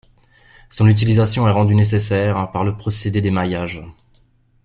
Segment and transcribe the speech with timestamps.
[0.71, 3.85] Son utilisation est rendue nécessaire par le procédé d'émaillage.